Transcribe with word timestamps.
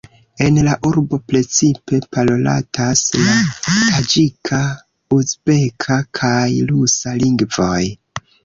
En 0.43 0.55
la 0.67 0.75
urbo 0.89 1.17
precipe 1.31 1.99
parolatas 2.17 3.03
la 3.27 3.35
taĝika, 3.67 4.63
uzbeka 5.19 5.99
kaj 6.21 6.43
rusa 6.73 7.19
lingvoj. 7.27 7.81